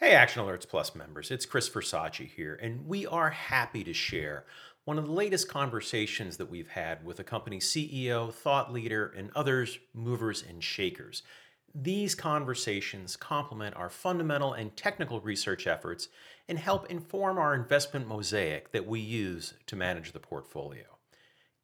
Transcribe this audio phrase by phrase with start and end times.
[0.00, 4.44] Hey, Action Alerts Plus members, it's Chris Versace here, and we are happy to share
[4.84, 9.32] one of the latest conversations that we've had with a company CEO, thought leader, and
[9.34, 11.24] others movers and shakers.
[11.74, 16.06] These conversations complement our fundamental and technical research efforts
[16.48, 20.84] and help inform our investment mosaic that we use to manage the portfolio.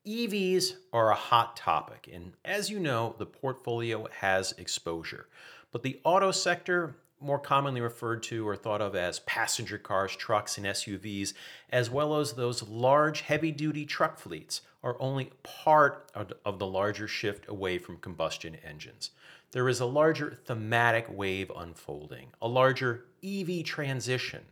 [0.04, 5.28] EVs are a hot topic, and as you know, the portfolio has exposure.
[5.70, 10.58] But the auto sector more commonly referred to or thought of as passenger cars, trucks,
[10.58, 11.32] and SUVs,
[11.70, 16.10] as well as those large heavy duty truck fleets, are only part
[16.44, 19.10] of the larger shift away from combustion engines.
[19.52, 24.44] There is a larger thematic wave unfolding, a larger EV transition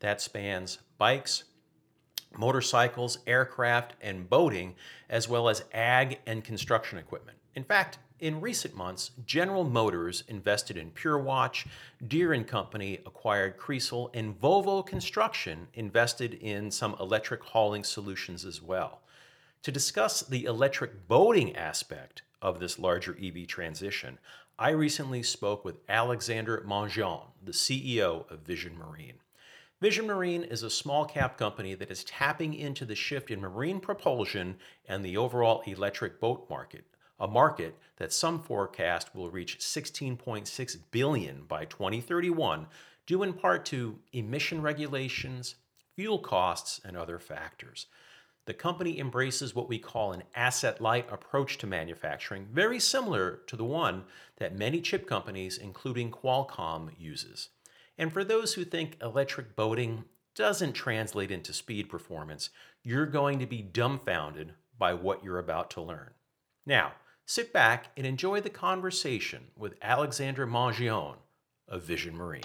[0.00, 1.44] that spans bikes,
[2.36, 4.74] motorcycles, aircraft, and boating,
[5.08, 7.38] as well as ag and construction equipment.
[7.54, 11.66] In fact, in recent months, General Motors invested in PureWatch,
[12.06, 18.62] Deere & Company acquired Kreisel, and Volvo Construction invested in some electric hauling solutions as
[18.62, 19.00] well.
[19.62, 24.18] To discuss the electric boating aspect of this larger EV transition,
[24.58, 29.20] I recently spoke with Alexandre Mongeon, the CEO of Vision Marine.
[29.82, 33.78] Vision Marine is a small cap company that is tapping into the shift in marine
[33.78, 34.56] propulsion
[34.88, 36.84] and the overall electric boat market,
[37.18, 42.66] a market that some forecast will reach 16.6 billion by 2031,
[43.06, 45.56] due in part to emission regulations,
[45.94, 47.86] fuel costs, and other factors.
[48.46, 53.64] The company embraces what we call an asset-light approach to manufacturing, very similar to the
[53.64, 54.04] one
[54.36, 57.48] that many chip companies, including Qualcomm, uses.
[57.98, 60.04] And for those who think electric boating
[60.36, 62.50] doesn't translate into speed performance,
[62.84, 66.10] you're going to be dumbfounded by what you're about to learn.
[66.66, 66.92] Now,
[67.26, 71.14] sit back and enjoy the conversation with Alexandre Mongeon
[71.68, 72.42] of Vision Marine.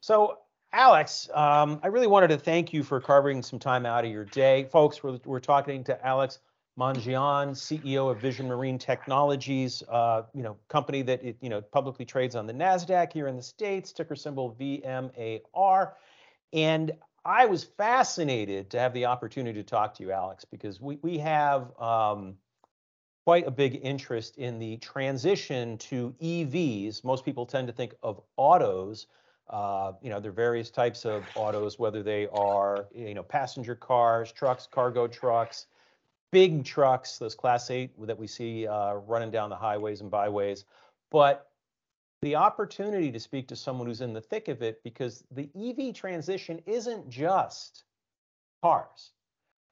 [0.00, 0.38] So,
[0.72, 4.24] Alex, um, I really wanted to thank you for carving some time out of your
[4.24, 4.68] day.
[4.70, 6.38] Folks, we're, we're talking to Alex
[6.76, 12.04] Mongeon, CEO of Vision Marine Technologies, uh, you know, company that it, you know publicly
[12.04, 15.92] trades on the Nasdaq here in the states, ticker symbol VMAR.
[16.52, 16.92] And
[17.24, 21.18] I was fascinated to have the opportunity to talk to you, Alex, because we we
[21.18, 22.34] have um,
[23.28, 27.04] quite a big interest in the transition to EVs.
[27.04, 29.06] Most people tend to think of autos.
[29.50, 33.74] Uh, you know, there are various types of autos, whether they are, you know, passenger
[33.74, 35.66] cars, trucks, cargo trucks,
[36.32, 40.64] big trucks, those Class 8 that we see uh, running down the highways and byways.
[41.10, 41.50] But
[42.22, 45.94] the opportunity to speak to someone who's in the thick of it, because the EV
[45.94, 47.84] transition isn't just
[48.62, 49.10] cars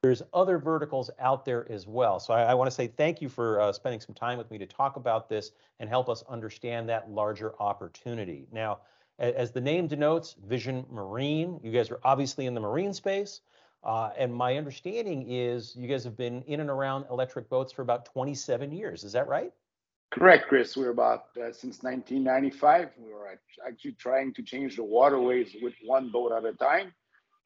[0.01, 2.19] there's other verticals out there as well.
[2.19, 4.57] So I, I want to say thank you for uh, spending some time with me
[4.59, 8.47] to talk about this and help us understand that larger opportunity.
[8.51, 8.79] Now,
[9.19, 13.41] as the name denotes, Vision Marine, you guys are obviously in the marine space.
[13.83, 17.81] Uh, and my understanding is you guys have been in and around electric boats for
[17.81, 19.03] about 27 years.
[19.03, 19.51] Is that right?
[20.11, 20.77] Correct, Chris.
[20.77, 22.89] We're about uh, since 1995.
[22.97, 23.27] We were
[23.67, 26.93] actually trying to change the waterways with one boat at a time.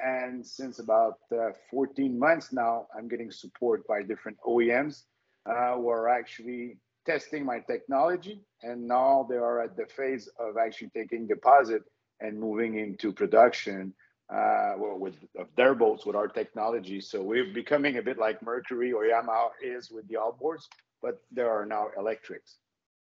[0.03, 5.03] And since about uh, 14 months now, I'm getting support by different OEMs
[5.45, 8.41] uh, who are actually testing my technology.
[8.63, 11.83] And now they are at the phase of actually taking deposit
[12.19, 13.93] and moving into production
[14.31, 17.01] uh, well, with of their boats with our technology.
[17.01, 20.67] So we're becoming a bit like Mercury or Yamaha is with the outboards,
[21.01, 22.57] but there are now electrics.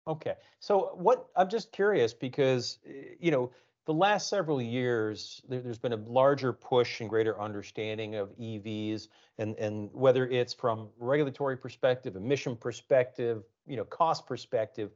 [0.08, 0.34] Okay.
[0.60, 2.78] So what I'm just curious because
[3.18, 3.50] you know
[3.86, 9.08] the last several years, there, has been a larger push and greater understanding of EVs,
[9.38, 14.90] and and whether it's from regulatory perspective, emission perspective, you know, cost perspective.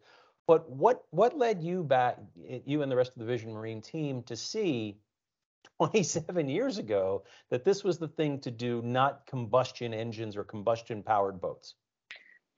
[0.46, 4.22] But what what led you back, you and the rest of the Vision Marine team,
[4.24, 4.98] to see
[5.78, 11.02] 27 years ago that this was the thing to do, not combustion engines or combustion
[11.02, 11.74] powered boats?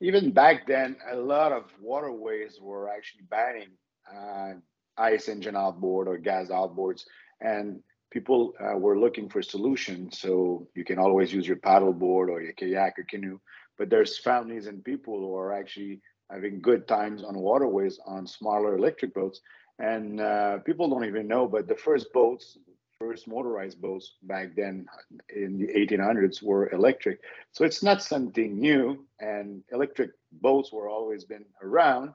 [0.00, 3.70] Even back then, a lot of waterways were actually banning
[4.14, 4.54] uh,
[4.98, 7.04] ICE engine outboard or gas outboards,
[7.40, 7.80] and
[8.10, 10.18] people uh, were looking for solutions.
[10.20, 13.38] So you can always use your paddle board or your kayak or canoe,
[13.78, 16.00] but there's families and people who are actually
[16.30, 19.40] having good times on waterways on smaller electric boats.
[19.78, 22.56] And uh, people don't even know, but the first boats,
[22.98, 24.86] first motorized boats back then
[25.34, 27.20] in the 1800s were electric.
[27.52, 32.12] So it's not something new, and electric boats were always been around,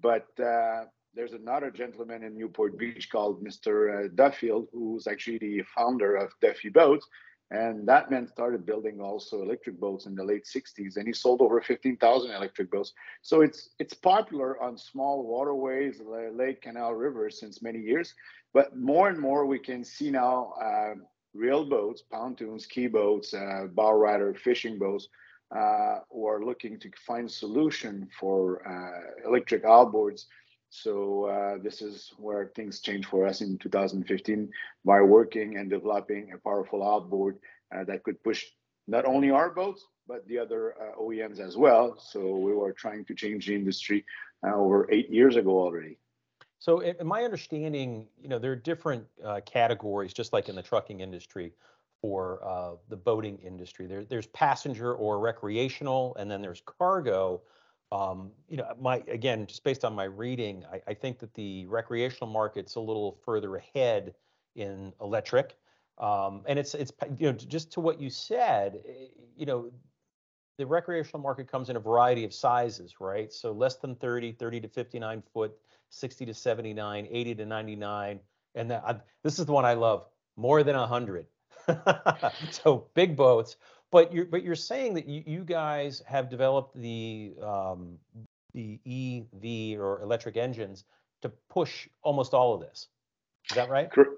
[0.00, 4.06] but uh, there's another gentleman in Newport Beach called Mr.
[4.06, 7.06] Uh, Duffield, who's actually the founder of Duffy Boats.
[7.50, 11.40] And that man started building also electric boats in the late 60s, and he sold
[11.40, 12.92] over 15,000 electric boats.
[13.22, 16.00] So it's it's popular on small waterways,
[16.32, 18.12] lake, canal, rivers since many years.
[18.54, 20.94] But more and more, we can see now uh,
[21.34, 25.08] real boats, pontoons, key boats, uh, bow rider, fishing boats,
[25.54, 30.24] uh, who are looking to find solution for uh, electric outboards
[30.74, 34.50] so uh, this is where things changed for us in 2015
[34.84, 37.38] by working and developing a powerful outboard
[37.74, 38.44] uh, that could push
[38.88, 41.96] not only our boats but the other uh, OEMs as well.
[41.98, 44.04] So we were trying to change the industry
[44.46, 45.96] uh, over eight years ago already.
[46.58, 50.62] So in my understanding, you know, there are different uh, categories, just like in the
[50.62, 51.52] trucking industry,
[52.00, 53.86] for uh, the boating industry.
[53.86, 57.40] There, there's passenger or recreational, and then there's cargo.
[57.92, 61.66] Um, you know, my again, just based on my reading, I, I, think that the
[61.66, 64.14] recreational market's a little further ahead
[64.56, 65.56] in electric,
[65.98, 69.70] um, and it's it's you know just to what you said, eh, you know,
[70.58, 73.32] the recreational market comes in a variety of sizes, right?
[73.32, 75.52] So less than 30, 30 to 59 foot,
[75.90, 78.20] 60 to 79, 80 to 99,
[78.54, 81.26] and that I, this is the one I love, more than 100.
[82.50, 83.56] so big boats
[83.94, 87.96] but you're but you're saying that you, you guys have developed the um,
[88.52, 90.82] the EV or electric engines
[91.22, 92.88] to push almost all of this.
[93.48, 93.88] Is that right?
[93.92, 94.10] Correct.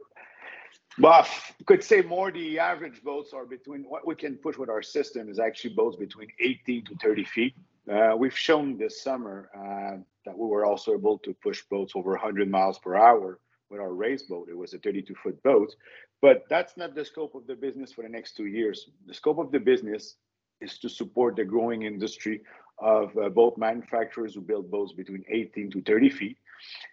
[0.99, 1.27] Well,
[1.67, 2.33] could say more.
[2.33, 5.99] The average boats are between what we can push with our system is actually boats
[5.99, 7.55] between 18 to 30 feet.
[7.93, 12.13] Uh, we've shown this summer uh, that we were also able to push boats over
[12.13, 14.49] 100 miles per hour with our race boat.
[14.51, 15.75] It was a 32 foot boat,
[16.23, 18.89] but that's not the scope of the business for the next two years.
[19.07, 20.17] The scope of the business
[20.61, 22.43] is to support the growing industry
[22.79, 26.39] of uh, boat manufacturers who build boats between 18 to 30 feet.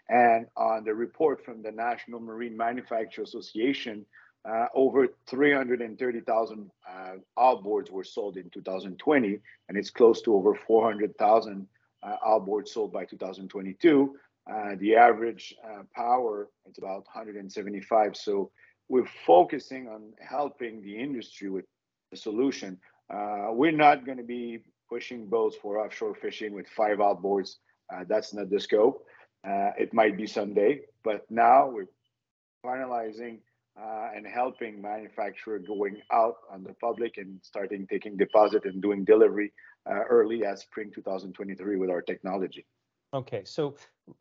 [0.10, 4.06] And on the report from the National Marine Manufacturer Association,
[4.46, 9.40] uh, over 330,000 uh, outboards were sold in 2020,
[9.70, 11.68] and it's close to over 400,000
[12.04, 14.16] uh, outboards sold by 2022.
[14.52, 18.18] Uh, the average uh, power is about 175.
[18.18, 18.52] So
[18.94, 21.66] we're focusing on helping the industry with
[22.12, 22.78] the solution.
[23.12, 27.56] Uh, we're not going to be pushing boats for offshore fishing with five outboards.
[27.92, 29.04] Uh, that's not the scope.
[29.44, 31.90] Uh, it might be someday, but now we're
[32.64, 33.40] finalizing
[33.82, 39.04] uh, and helping manufacturer going out on the public and starting taking deposit and doing
[39.04, 39.52] delivery
[40.08, 42.64] early as spring 2023 with our technology.
[43.14, 43.76] Okay, so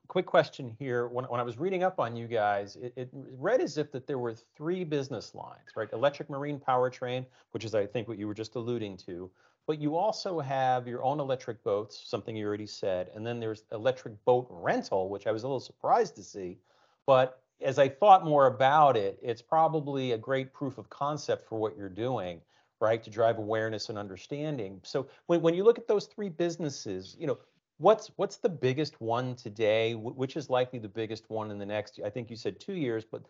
[0.06, 1.08] quick question here.
[1.08, 4.06] When, when I was reading up on you guys, it, it read as if that
[4.06, 5.90] there were three business lines, right?
[5.94, 9.30] Electric marine powertrain, which is I think what you were just alluding to,
[9.66, 13.64] but you also have your own electric boats, something you already said, and then there's
[13.72, 16.58] electric boat rental, which I was a little surprised to see.
[17.06, 21.58] But as I thought more about it, it's probably a great proof of concept for
[21.58, 22.42] what you're doing,
[22.80, 23.02] right?
[23.02, 24.80] To drive awareness and understanding.
[24.82, 27.38] So when, when you look at those three businesses, you know,
[27.82, 29.94] What's what's the biggest one today?
[29.94, 31.98] Which is likely the biggest one in the next?
[32.04, 33.22] I think you said two years, but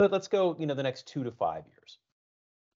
[0.00, 0.56] but let's go.
[0.58, 1.98] You know, the next two to five years.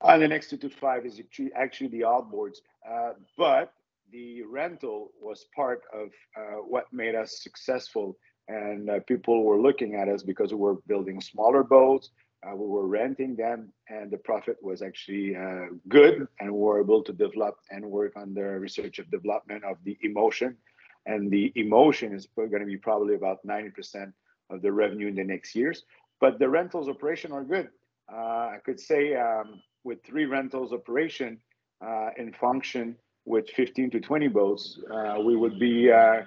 [0.01, 1.21] Uh, the next two to five is
[1.57, 2.59] actually the outboards,
[2.89, 3.73] uh, but
[4.13, 8.17] the rental was part of uh, what made us successful.
[8.47, 12.11] And uh, people were looking at us because we were building smaller boats,
[12.47, 16.29] uh, we were renting them, and the profit was actually uh, good.
[16.39, 19.99] And we were able to develop and work on the research and development of the
[20.05, 20.59] E-Motion
[21.07, 24.13] and the E-Motion is going to be probably about 90%
[24.51, 25.85] of the revenue in the next years.
[26.21, 27.69] But the rentals operation are good.
[28.11, 31.39] Uh, I could say um, with three rentals operation
[31.85, 36.23] uh, in function with 15 to 20 boats, uh, we would be uh,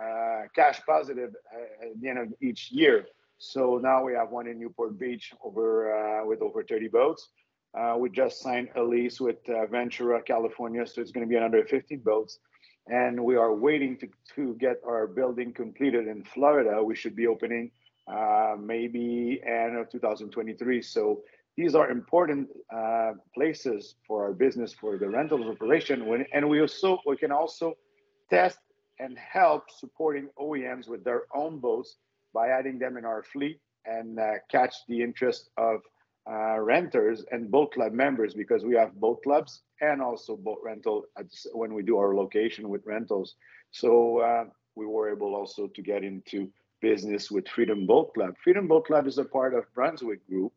[0.00, 3.06] uh, cash positive uh, at the end of each year.
[3.38, 7.28] So now we have one in Newport Beach over with over 30 boats.
[7.98, 9.36] we just signed a lease with
[9.70, 12.38] Ventura, California, so it's going to be another 15 boats
[12.88, 16.82] and we are waiting to, to get our building completed in Florida.
[16.82, 17.70] We should be opening
[18.06, 20.82] uh, maybe end of 2023.
[20.82, 21.22] So
[21.56, 26.06] these are important uh, places for our business for the rentals operation.
[26.06, 27.74] When, and we also we can also
[28.30, 28.58] test
[28.98, 31.96] and help supporting OEMs with their own boats
[32.32, 35.80] by adding them in our fleet and uh, catch the interest of
[36.30, 41.04] uh, renters and boat club members because we have boat clubs and also boat rental
[41.18, 43.36] at, when we do our location with rentals.
[43.70, 48.34] So uh, we were able also to get into business with Freedom Boat Club.
[48.42, 50.52] Freedom Boat Club is a part of Brunswick Group.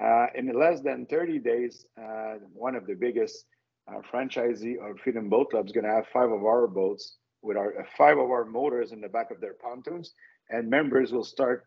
[0.00, 3.46] Uh, in less than 30 days, uh, one of the biggest
[3.88, 7.56] uh, franchisee of Freedom Boat Club is going to have five of our boats with
[7.56, 10.14] our uh, five of our motors in the back of their pontoons,
[10.50, 11.66] and members will start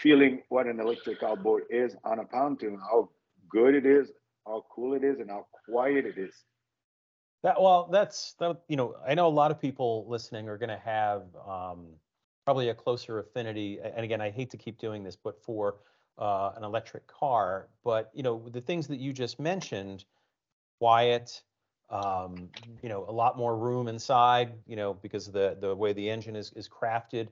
[0.00, 3.10] feeling what an electric outboard is on a pontoon, how
[3.50, 4.10] good it is,
[4.46, 6.34] how cool it is and how quiet it is.
[7.42, 8.62] That well, that's that.
[8.68, 11.88] You know, I know a lot of people listening are going to have um,
[12.44, 13.80] probably a closer affinity.
[13.82, 15.76] And again, I hate to keep doing this, but for
[16.18, 20.04] uh, an electric car, but you know, the things that you just mentioned,
[20.78, 21.42] quiet,
[21.90, 22.48] um,
[22.82, 26.08] you know, a lot more room inside, you know, because of the the way the
[26.08, 27.28] engine is is crafted,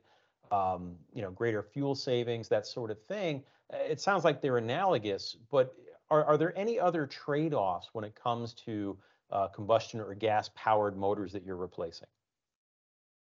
[0.50, 3.42] um, you know, greater fuel savings, that sort of thing.
[3.70, 5.74] It sounds like they're analogous, but
[6.10, 8.98] are, are there any other trade-offs when it comes to
[9.30, 12.08] uh, combustion or gas-powered motors that you're replacing?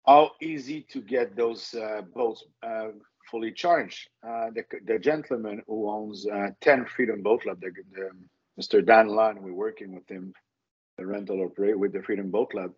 [0.06, 2.90] How easy to get those uh, boats uh,
[3.30, 4.08] fully charged?
[4.24, 8.10] Uh, the, the gentleman who owns uh, 10 Freedom Boat Club, the, the,
[8.62, 8.86] Mr.
[8.86, 10.34] Dan Lunn, we're working with him,
[10.98, 12.72] the rental operator with the Freedom Boat Club.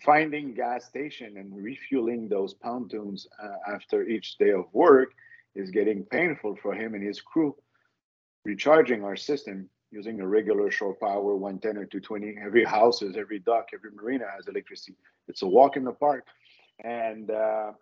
[0.00, 3.26] Uh, finding gas station and refueling those pontoons
[3.68, 5.10] after each day of work
[5.54, 7.54] is getting painful for him and his crew.
[8.44, 13.68] Recharging our system using a regular shore power 110 or 220 every houses every dock
[13.74, 14.96] every marina has electricity.
[15.28, 16.24] It's a walk in the park.
[16.82, 17.72] And uh,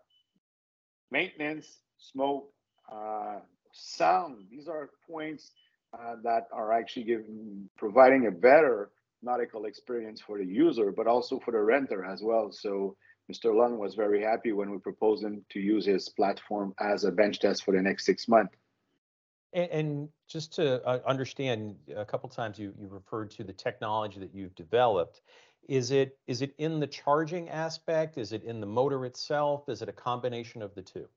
[1.10, 2.50] maintenance smoke
[2.90, 3.40] uh,
[3.72, 5.52] sound these are points
[5.92, 8.90] uh, that are actually giving providing a better
[9.22, 12.96] nautical experience for the user but also for the renter as well so
[13.30, 17.10] mr lund was very happy when we proposed him to use his platform as a
[17.10, 18.54] bench test for the next six months
[19.52, 24.20] and, and just to uh, understand, a couple times you you referred to the technology
[24.20, 25.22] that you've developed.
[25.68, 28.18] Is it is it in the charging aspect?
[28.18, 29.68] Is it in the motor itself?
[29.68, 31.08] Is it a combination of the two?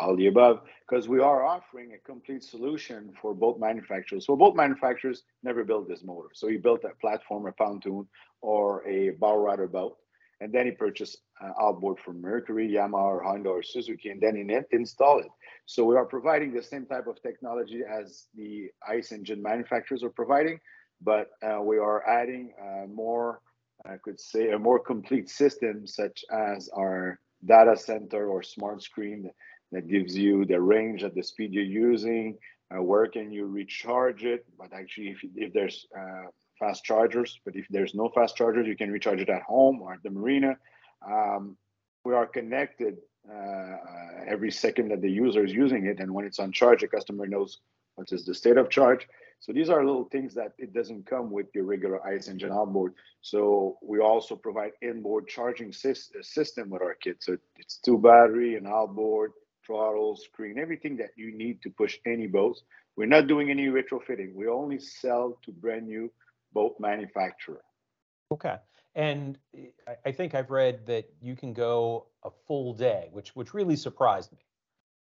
[0.00, 4.26] All the above, because we are offering a complete solution for both manufacturers.
[4.26, 6.28] So both manufacturers never built this motor.
[6.32, 8.08] So he built a platform, a pontoon,
[8.40, 9.98] or a bow rider boat,
[10.40, 14.34] and then he purchased uh, outboard from Mercury, Yamaha, or Honda, or Suzuki, and then
[14.34, 15.30] he installed it.
[15.66, 20.10] So we are providing the same type of technology as the ICE engine manufacturers are
[20.10, 20.58] providing,
[21.00, 23.40] but uh, we are adding uh, more,
[23.86, 29.30] I could say, a more complete system, such as our data center or smart screen
[29.72, 32.38] that, gives you the range at the speed you're using,
[32.74, 34.44] uh, where can you recharge it.
[34.58, 36.26] But actually, if, if there's uh,
[36.58, 39.94] fast chargers, but if there's no fast chargers, you can recharge it at home or
[39.94, 40.56] at the marina.
[41.06, 41.56] Um,
[42.04, 42.98] we are connected
[43.30, 43.76] uh,
[44.26, 46.00] every second that the user is using it.
[46.00, 47.58] And when it's on charge, the customer knows
[47.94, 49.06] what is the state of charge.
[49.40, 52.94] So these are little things that it doesn't come with your regular ICE engine outboard.
[53.22, 57.16] So we also provide inboard charging system with our kit.
[57.20, 59.32] So it's two battery, and outboard,
[59.72, 62.62] throttle, screen, everything that you need to push any boats.
[62.96, 64.34] We're not doing any retrofitting.
[64.34, 66.12] We only sell to brand new
[66.52, 67.62] boat manufacturer.
[68.30, 68.56] Okay.
[68.94, 69.38] And
[70.04, 74.30] I think I've read that you can go a full day, which which really surprised
[74.32, 74.44] me,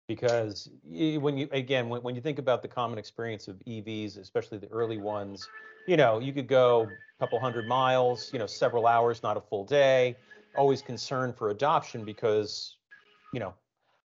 [0.06, 4.58] because when you again when, when you think about the common experience of EVs, especially
[4.58, 5.48] the early ones,
[5.88, 9.40] you know you could go a couple hundred miles, you know several hours, not a
[9.40, 10.16] full day.
[10.54, 12.76] Always concerned for adoption because,
[13.32, 13.54] you know,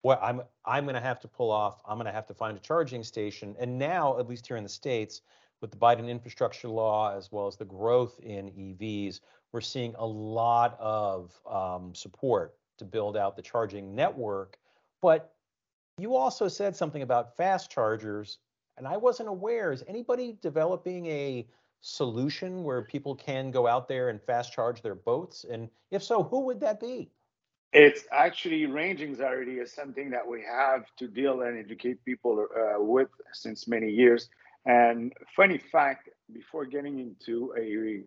[0.03, 1.81] what I'm I'm going to have to pull off.
[1.87, 4.63] I'm going to have to find a charging station, and now at least here in
[4.63, 5.21] the states
[5.61, 9.21] with the Biden infrastructure law as well as the growth in EVs,
[9.53, 14.59] we're seeing a lot of um, support to build out the charging network.
[15.01, 15.33] But
[15.97, 18.39] you also said something about fast chargers,
[18.77, 19.71] and I wasn't aware.
[19.71, 21.47] Is anybody developing a
[21.79, 25.45] solution where people can go out there and fast charge their boats?
[25.49, 27.09] And if so, who would that be?
[27.73, 32.81] It's actually range anxiety is something that we have to deal and educate people uh,
[32.81, 34.29] with since many years.
[34.65, 38.03] And funny fact, before getting into a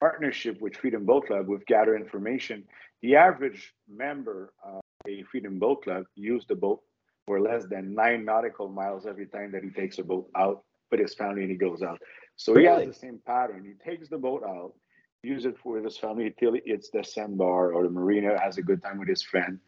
[0.00, 2.64] partnership with Freedom Boat Club, we've gathered information.
[3.02, 6.82] The average member of a Freedom Boat Club use the boat
[7.26, 11.00] for less than nine nautical miles every time that he takes a boat out with
[11.00, 12.00] his family and he goes out.
[12.36, 12.80] So really?
[12.80, 13.64] he has the same pattern.
[13.64, 14.72] He takes the boat out,
[15.22, 18.82] use it for his family till it's the sandbar or the marina, has a good
[18.82, 19.58] time with his friend,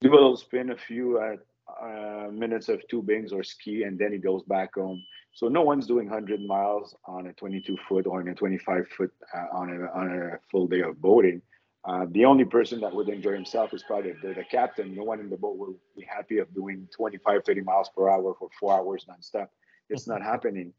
[0.00, 1.36] do a little spin, a few uh,
[1.82, 5.02] uh, minutes of tubings or ski, and then he goes back home.
[5.32, 9.12] So no one's doing 100 miles on a 22 foot or on a 25 foot
[9.34, 11.42] uh, on a on a full day of boating.
[11.84, 14.94] Uh, the only person that would enjoy himself is probably the, the, captain.
[14.94, 18.34] No one in the boat will be happy of doing 25, 30 miles per hour
[18.38, 19.48] for four hours nonstop.
[19.90, 20.72] It's not happening.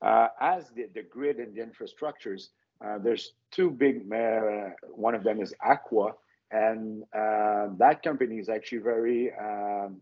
[0.00, 2.48] Uh, as the, the grid and the infrastructures,
[2.84, 4.10] uh, there's two big.
[4.12, 6.14] Uh, one of them is Aqua,
[6.50, 10.00] and uh, that company is actually very um,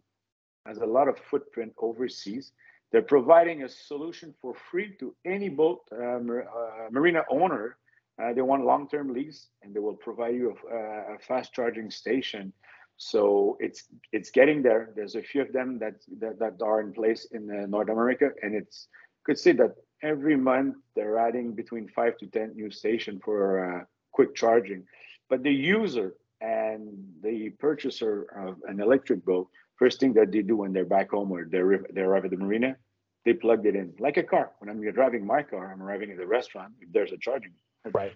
[0.67, 2.53] has a lot of footprint overseas.
[2.93, 6.21] They're providing a solution for free to any boat uh, uh,
[6.91, 7.77] marina owner.
[8.35, 12.53] They want long-term lease, and they will provide you a, a, fast charging station.
[12.97, 14.91] So it's it's getting there.
[14.97, 18.57] There's a few of them that that, that are in place in North America, and
[18.57, 18.89] it's
[19.25, 23.85] could say that every month they're adding between five to ten new station for uh,
[24.13, 24.85] quick charging.
[25.29, 26.89] But the user and
[27.23, 31.31] the purchaser of an electric boat, first thing that they do when they're back home
[31.33, 32.77] or they're they arrive at the marina,
[33.25, 34.53] they plugged it in like a car.
[34.59, 36.73] When I'm driving my car, I'm arriving at the restaurant.
[36.81, 37.53] If there's a charging,
[37.93, 38.13] right.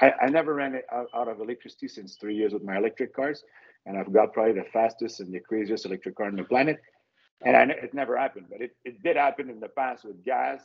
[0.00, 3.14] I, I never ran it out, out of electricity since three years with my electric
[3.14, 3.42] cars,
[3.86, 6.78] and I've got probably the fastest and the craziest electric car on the planet.
[7.44, 10.60] And I, it never happened, but it, it did happen in the past with gas.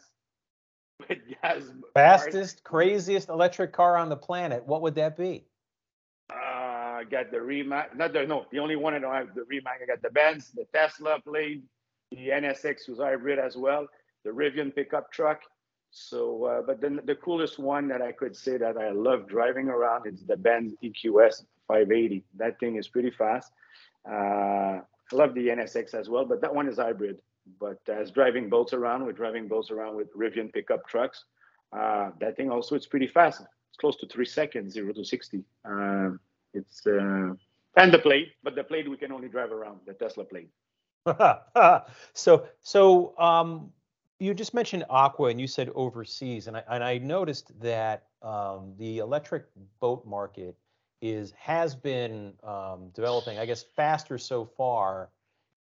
[1.93, 4.65] Fastest, craziest electric car on the planet.
[4.65, 5.45] What would that be?
[6.29, 7.95] Uh, I got the Rimac.
[7.95, 9.79] Not the no, the only one I don't have the Rimac.
[9.83, 11.63] I got the Benz, the Tesla Plaid,
[12.11, 13.87] the NSX was hybrid as well,
[14.23, 15.41] the Rivian pickup truck.
[15.91, 19.67] So, uh, but then the coolest one that I could say that I love driving
[19.67, 22.23] around is the Benz EQS 580.
[22.37, 23.51] That thing is pretty fast.
[24.09, 24.81] Uh, I
[25.11, 27.19] love the NSX as well, but that one is hybrid.
[27.59, 31.25] But as driving boats around, we're driving boats around with Rivian pickup trucks.
[31.71, 33.41] Uh, that thing also it's pretty fast.
[33.41, 35.43] It's close to three seconds, zero to sixty.
[35.65, 36.11] Uh,
[36.53, 37.33] it's uh,
[37.75, 40.49] and the Plaid, but the Plaid we can only drive around the Tesla Plaid.
[42.13, 43.71] so so um,
[44.19, 48.73] you just mentioned aqua and you said overseas, and I and I noticed that um,
[48.77, 49.45] the electric
[49.79, 50.55] boat market
[51.01, 55.09] is has been um, developing, I guess, faster so far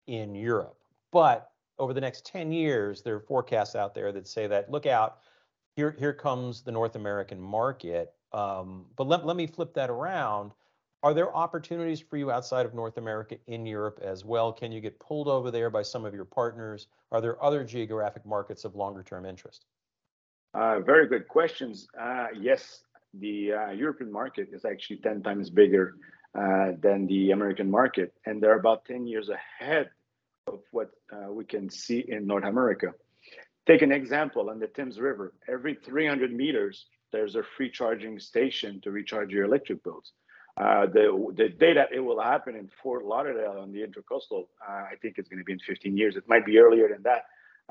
[0.06, 0.76] in Europe.
[1.12, 4.86] But over the next 10 years, there are forecasts out there that say that look
[4.86, 5.18] out,
[5.74, 8.12] here here comes the North American market.
[8.32, 10.52] Um, but let, let me flip that around.
[11.02, 14.52] Are there opportunities for you outside of North America in Europe as well?
[14.52, 16.88] Can you get pulled over there by some of your partners?
[17.10, 19.64] Are there other geographic markets of longer term interest?
[20.52, 21.88] Uh, very good questions.
[21.98, 22.82] Uh, yes,
[23.14, 25.94] the uh, European market is actually 10 times bigger
[26.38, 29.90] uh, than the American market, and they're about 10 years ahead
[30.54, 32.92] of what uh, we can see in North America.
[33.66, 35.32] Take an example on the Thames River.
[35.48, 40.12] Every 300 meters, there's a free charging station to recharge your electric boats.
[40.56, 44.72] Uh, the the day that it will happen in Fort Lauderdale on the intercoastal, uh,
[44.92, 46.16] I think it's going to be in 15 years.
[46.16, 47.22] It might be earlier than that.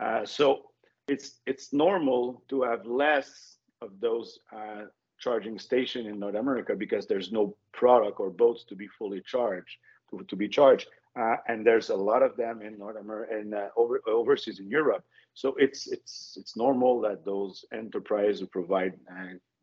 [0.01, 0.71] Uh, so
[1.07, 4.85] it's it's normal to have less of those uh,
[5.19, 9.77] charging station in North America because there's no product or boats to be fully charged
[10.09, 13.53] to, to be charged, uh, and there's a lot of them in North America and
[13.75, 15.03] over, overseas in Europe.
[15.33, 18.93] So it's it's it's normal that those enterprises who provide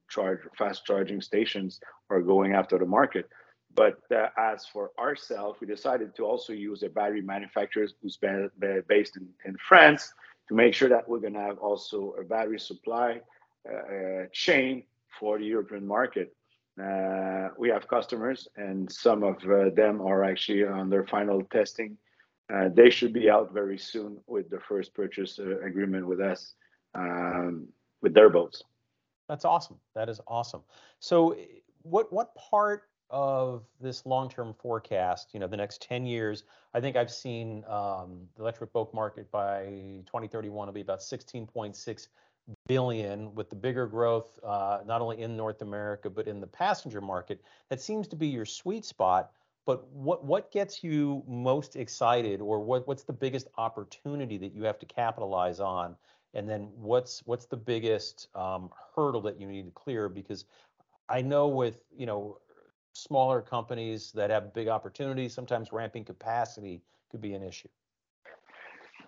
[0.09, 1.81] charge fast charging stations
[2.11, 3.29] are going after the market.
[3.75, 8.19] But uh, as for ourselves, we decided to also use a battery manufacturer who's
[8.89, 10.13] based in, in France
[10.49, 13.21] to make sure that we're going to have also a battery supply
[13.69, 14.85] uh, chain
[15.19, 16.35] for the European market.
[16.83, 21.97] Uh, we have customers, and some of uh, them are actually on their final testing.
[22.53, 26.55] Uh, they should be out very soon with the first purchase uh, agreement with us
[26.95, 27.67] um,
[28.03, 28.63] with their boats.
[29.29, 29.77] That's awesome.
[29.95, 30.63] That is awesome.
[31.01, 31.37] So,
[31.83, 36.97] what what part of this long-term forecast, you know, the next 10 years, I think
[36.97, 39.67] I've seen um, the electric boat market by
[40.07, 42.09] 2031 will be about 16.6
[42.69, 47.01] billion, with the bigger growth uh, not only in North America but in the passenger
[47.01, 47.41] market.
[47.71, 49.31] That seems to be your sweet spot.
[49.65, 54.63] But what what gets you most excited, or what what's the biggest opportunity that you
[54.65, 55.97] have to capitalize on
[56.37, 60.45] and then what's what's the biggest um, hurdle that you need to clear because
[61.09, 62.39] i know with you know
[62.93, 67.69] smaller companies that have big opportunities sometimes ramping capacity could be an issue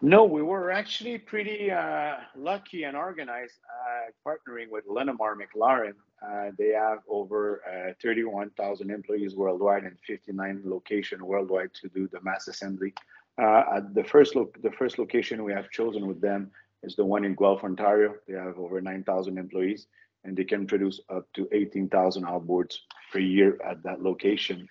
[0.00, 5.94] no we were actually pretty uh, lucky and organized uh, partnering with linamar mclaren
[6.26, 12.20] uh, they have over uh, 31,000 employees worldwide and 59 locations worldwide to do the
[12.22, 12.92] mass assembly.
[13.40, 16.50] Uh, the first lo- the first location we have chosen with them
[16.82, 18.16] is the one in Guelph, Ontario.
[18.26, 19.86] They have over 9,000 employees
[20.24, 22.78] and they can produce up to 18,000 outboards
[23.12, 24.68] per year at that location.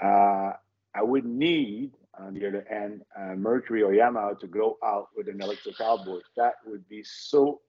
[0.00, 0.52] Uh,
[0.94, 5.28] I would need, on the other end, uh, Mercury or Yamaha to go out with
[5.28, 6.22] an electric outboard.
[6.36, 7.60] That would be so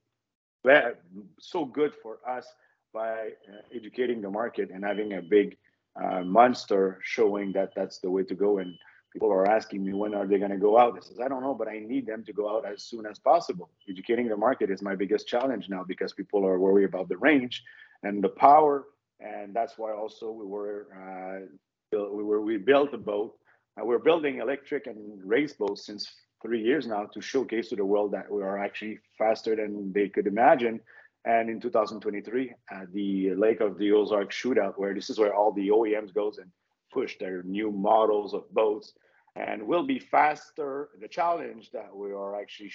[1.40, 2.46] so good for us
[2.94, 5.58] by uh, educating the market and having a big
[6.02, 8.60] uh, monster showing that that's the way to go.
[8.60, 8.76] And
[9.12, 10.98] people are asking me when are they going to go out.
[10.98, 13.20] I says I don't know, but I need them to go out as soon as
[13.20, 13.70] possible.
[13.90, 17.64] Educating the market is my biggest challenge now because people are worried about the range
[18.04, 18.86] and the power,
[19.20, 21.46] and that's why also we were uh,
[21.92, 23.36] we were we built a boat.
[23.80, 27.86] Uh, we're building electric and race boats since three years now to showcase to the
[27.86, 30.80] world that we are actually faster than they could imagine.
[31.24, 35.52] And in 2023, at the Lake of the Ozark shootout, where this is where all
[35.52, 36.50] the OEMs goes and
[36.92, 38.94] push their new models of boats
[39.36, 40.90] and will be faster.
[41.00, 42.72] The challenge that we are actually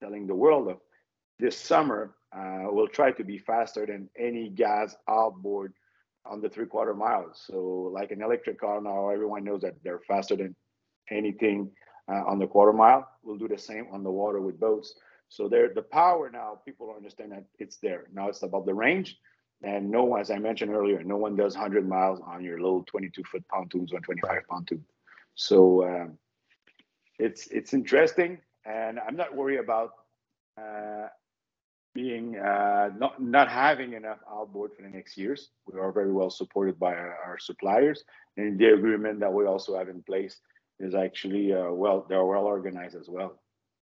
[0.00, 0.80] telling the world of
[1.38, 5.72] this summer, uh, we'll try to be faster than any gas outboard
[6.24, 7.42] on the three quarter miles.
[7.46, 10.54] So, like an electric car now, everyone knows that they're faster than
[11.10, 11.70] anything
[12.08, 13.08] uh, on the quarter mile.
[13.22, 14.94] We'll do the same on the water with boats.
[15.28, 18.04] So, there, the power now, people understand that it's there.
[18.12, 19.18] Now it's about the range.
[19.64, 22.82] And no, one, as I mentioned earlier, no one does 100 miles on your little
[22.84, 24.84] 22 foot pontoons or 25 pontoon.
[25.34, 26.18] So um,
[27.18, 29.92] it's it's interesting, and I'm not worried about
[30.60, 31.06] uh,
[31.94, 35.50] being uh, not not having enough outboard for the next years.
[35.66, 38.04] We are very well supported by our, our suppliers,
[38.36, 40.40] and the agreement that we also have in place
[40.80, 43.40] is actually uh, well they're well organized as well.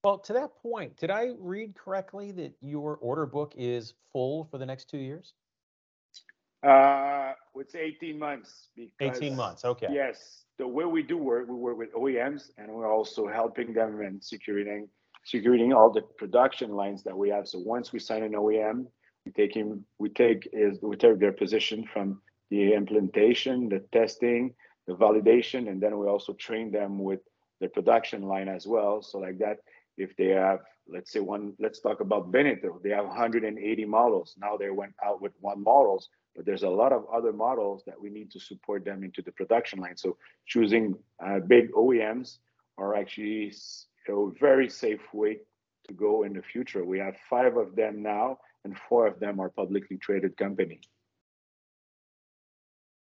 [0.03, 4.57] Well, to that point, did I read correctly that your order book is full for
[4.57, 5.33] the next two years?
[6.63, 8.67] Uh, it's 18 months.
[8.75, 9.65] Because, 18 months.
[9.65, 9.87] Okay.
[9.91, 13.99] Yes, the way we do work, we work with OEMs, and we're also helping them
[13.99, 14.87] and securing
[15.29, 17.47] securing all the production lines that we have.
[17.47, 18.87] So once we sign an OEM,
[19.25, 24.53] we take him, we take is we take their position from the implementation, the testing,
[24.87, 27.19] the validation, and then we also train them with
[27.61, 29.03] the production line as well.
[29.03, 29.57] So like that,
[29.97, 34.35] if they have, let's say one, let's talk about Beneteau, they have 180 models.
[34.39, 38.01] Now they went out with one models, but there's a lot of other models that
[38.01, 39.97] we need to support them into the production line.
[39.97, 42.37] So choosing uh, big OEMs
[42.79, 43.53] are actually
[44.07, 45.39] a very safe way
[45.87, 46.83] to go in the future.
[46.85, 50.83] We have five of them now, and four of them are publicly traded companies.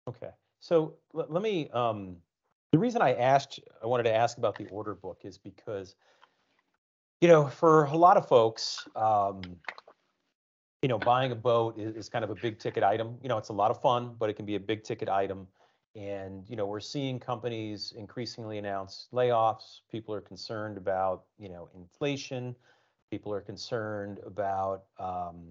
[0.09, 0.31] Okay,
[0.61, 1.69] so l- let me.
[1.71, 2.17] Um,
[2.73, 5.95] the reason I asked, I wanted to ask about the order book is because,
[7.21, 9.41] you know, for a lot of folks, um,
[10.83, 13.17] you know, buying a boat is, is kind of a big ticket item.
[13.23, 15.49] You know, it's a lot of fun, but it can be a big ticket item.
[15.97, 19.81] And you know, we're seeing companies increasingly announce layoffs.
[19.91, 22.55] People are concerned about you know inflation.
[23.11, 25.47] People are concerned about um,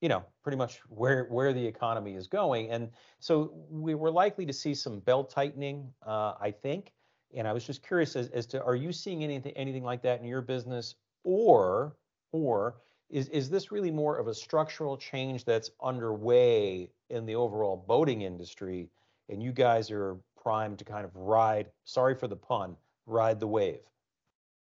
[0.00, 2.70] you know pretty much where where the economy is going.
[2.70, 6.92] And so we were likely to see some belt tightening, uh, I think.
[7.36, 10.20] And I was just curious as, as to are you seeing anything anything like that
[10.20, 11.96] in your business, or
[12.32, 12.78] or
[13.10, 18.22] is is this really more of a structural change that's underway in the overall boating
[18.22, 18.90] industry?
[19.28, 23.46] And you guys are primed to kind of ride, sorry for the pun, ride the
[23.46, 23.80] wave.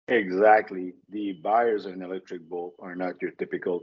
[0.07, 0.93] Exactly.
[1.09, 3.81] The buyers of an electric boat are not your typical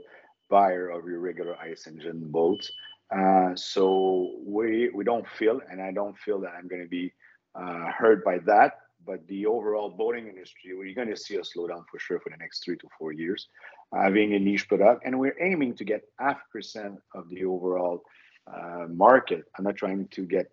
[0.49, 2.71] buyer of your regular ice engine boats.
[3.15, 7.13] Uh, so we we don't feel, and I don't feel that I'm going to be
[7.53, 8.79] uh, hurt by that.
[9.05, 12.37] But the overall boating industry, we're going to see a slowdown for sure for the
[12.37, 13.49] next three to four years,
[13.93, 18.01] having a niche product, and we're aiming to get half percent of the overall
[18.47, 19.45] uh, market.
[19.57, 20.47] I'm not trying to get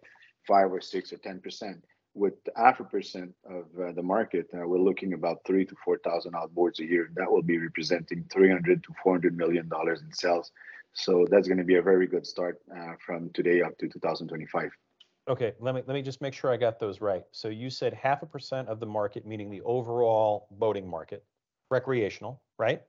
[0.46, 1.84] five or six or ten percent.
[2.14, 5.98] With half a percent of uh, the market, uh, we're looking about three to four
[5.98, 7.10] thousand outboards a year.
[7.14, 10.50] That will be representing 300 to 400 million dollars in sales.
[10.92, 14.70] So that's going to be a very good start uh, from today up to 2025.
[15.28, 17.22] Okay, let me let me just make sure I got those right.
[17.30, 21.24] So you said half a percent of the market, meaning the overall boating market,
[21.70, 22.82] recreational, right?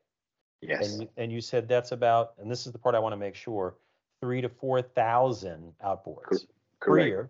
[0.62, 0.98] Yes.
[0.98, 3.36] And and you said that's about, and this is the part I want to make
[3.36, 3.76] sure,
[4.22, 6.46] three to four thousand outboards
[6.80, 7.30] per year.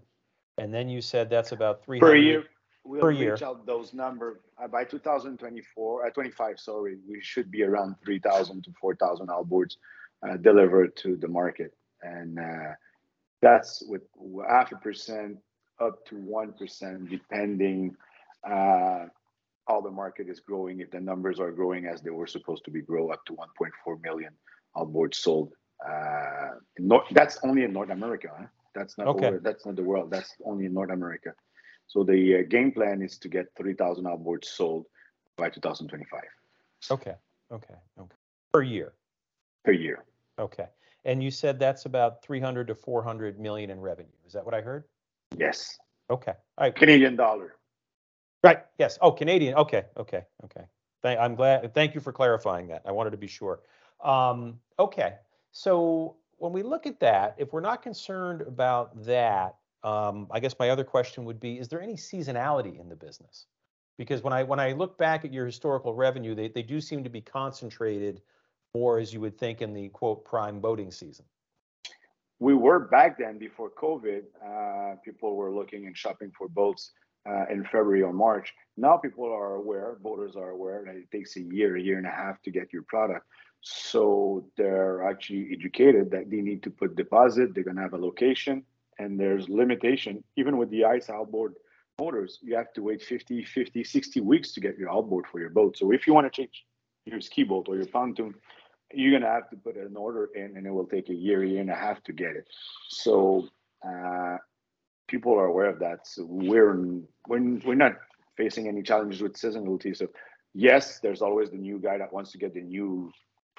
[0.58, 2.44] And then you said that's about three per year.
[2.84, 3.38] We'll per reach year.
[3.44, 6.60] out those numbers uh, by 2024, uh, 25.
[6.60, 9.76] Sorry, we should be around 3,000 to 4,000 outboards
[10.28, 12.74] uh, delivered to the market, and uh,
[13.42, 14.02] that's with
[14.50, 15.38] half a percent
[15.80, 17.96] up to one percent, depending
[18.44, 19.06] uh,
[19.68, 20.80] how the market is growing.
[20.80, 24.02] If the numbers are growing as they were supposed to be, grow up to 1.4
[24.02, 24.34] million
[24.76, 25.54] outboards sold.
[25.86, 28.30] Uh, North, that's only in North America.
[28.38, 28.46] Huh?
[28.76, 29.28] That's not Okay.
[29.28, 30.12] over, that's not the world.
[30.12, 31.34] That's only in North America.
[31.88, 34.86] So the uh, game plan is to get 3,000 outboards sold
[35.38, 36.22] by 2025
[36.89, 37.15] Okay,
[37.52, 38.15] okay, okay.
[38.54, 38.94] Per year.
[39.63, 40.06] per year.
[40.39, 40.67] Okay.
[41.06, 44.10] And you said that's about 300 to 400 million in revenue.
[44.26, 44.86] Is that what I heard?
[45.38, 45.78] Yes,
[46.10, 46.34] Okay.
[46.58, 46.76] All right.
[46.76, 47.56] Canadian dollar.
[48.44, 48.65] Right.
[48.78, 48.98] Yes.
[49.02, 49.56] Oh, Canadian.
[49.56, 49.86] Okay.
[49.98, 50.24] Okay.
[50.44, 50.65] Okay.
[51.02, 51.74] Thank, I'm glad.
[51.74, 52.82] Thank you for clarifying that.
[52.86, 53.62] I wanted to be sure.
[54.04, 55.15] Um, okay.
[55.52, 60.56] So when we look at that, if we're not concerned about that, um, I guess
[60.60, 63.48] my other question would be: Is there any seasonality in the business?
[63.98, 67.04] Because when I when I look back at your historical revenue, they they do seem
[67.04, 68.22] to be concentrated
[68.74, 71.26] more, as you would think, in the quote prime boating season.
[72.40, 74.22] We were back then before COVID.
[74.44, 76.92] Uh, people were looking and shopping for boats
[77.30, 78.54] uh, in February or March.
[78.78, 82.08] Now people are aware, boaters are aware that it takes a year, a year and
[82.08, 83.28] a half to get your product.
[83.62, 87.54] So they're actually educated that they need to put deposit.
[87.54, 88.63] They're gonna have a location,
[88.97, 90.24] and there's limitation.
[90.36, 91.54] Even with the ice outboard
[92.00, 95.52] motors, you have to wait 50, 50, 60 weeks to get your outboard for your
[95.52, 95.78] boat.
[95.78, 96.65] So if you want to change
[97.06, 98.34] your ski boat or your pontoon,
[98.93, 101.62] you're gonna have to put an order in, and it will take a year, year
[101.62, 102.47] and a half to get it.
[102.89, 103.47] So
[103.88, 104.38] uh,
[105.08, 106.08] people are aware of that.
[106.08, 106.76] So we're
[107.28, 107.93] we're we're not
[108.38, 109.95] facing any challenges with seasonality.
[109.95, 110.08] So
[110.54, 113.12] yes, there's always the new guy that wants to get the new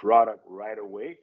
[0.02, 1.18] product right away.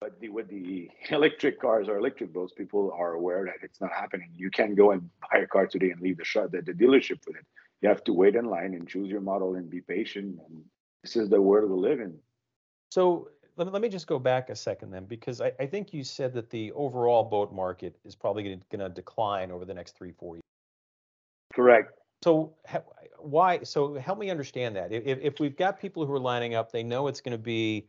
[0.00, 3.92] But the, with the electric cars or electric boats, people are aware that it's not
[3.92, 4.30] happening.
[4.34, 7.20] You can't go and buy a car today and leave the shop, the, the dealership
[7.26, 7.46] with it.
[7.82, 10.38] You have to wait in line and choose your model and be patient.
[10.48, 10.64] And
[11.02, 12.14] this is the world we live in.
[12.90, 15.92] So let me, let me just go back a second then, because I, I think
[15.92, 19.96] you said that the overall boat market is probably going to decline over the next
[19.96, 20.42] three, four years.
[21.54, 21.99] Correct.
[22.22, 22.54] So
[23.18, 23.62] why?
[23.62, 24.92] So help me understand that.
[24.92, 27.88] If if we've got people who are lining up, they know it's going to be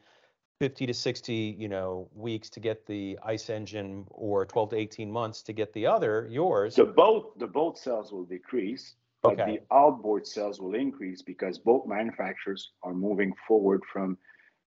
[0.61, 5.11] 50 to 60, you know, weeks to get the ice engine, or 12 to 18
[5.11, 6.75] months to get the other, yours.
[6.75, 9.59] The boat the boat sales will decrease, but okay.
[9.69, 14.17] the outboard sales will increase because boat manufacturers are moving forward from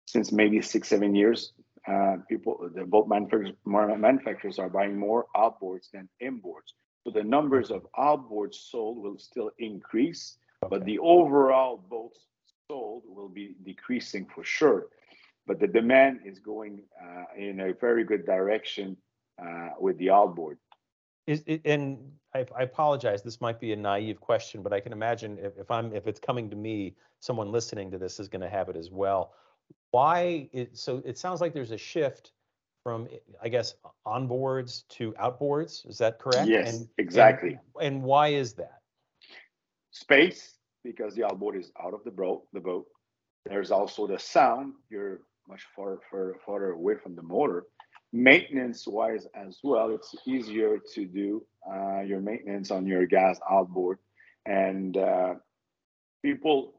[0.07, 1.53] since maybe six seven years.
[1.87, 6.75] Uh, people the boat manufacturers manufacturers are buying more outboards than inboards.
[7.05, 10.71] So the numbers of outboards sold will still increase, okay.
[10.71, 12.19] but the overall boats
[12.71, 14.89] sold will be decreasing for sure.
[15.47, 18.97] But the demand is going uh, in a very good direction
[19.43, 20.59] uh, with the outboard.
[21.27, 21.99] Is it, and
[22.35, 23.23] I, I, apologize.
[23.23, 26.21] This might be a naive question, but I can imagine if, if I'm if it's
[26.21, 29.33] coming to me, someone listening to this is going to have it as well.
[29.91, 30.49] Why?
[30.53, 32.33] It, so it sounds like there's a shift
[32.83, 33.09] from
[33.43, 33.75] I guess
[34.07, 35.89] onboards to outboards.
[35.89, 36.49] Is that correct?
[36.49, 37.59] Yes, and, exactly.
[37.77, 38.81] And, and, why is that?
[39.91, 42.45] Space, because the outboard is out of the boat.
[42.53, 42.87] The boat.
[43.47, 44.75] There's also the sound.
[44.91, 47.65] You're much far, far farther away from the motor.
[48.13, 53.99] Maintenance wise as well, it's easier to do uh, your maintenance on your gas outboard,
[54.47, 55.35] and uh,
[56.25, 56.78] people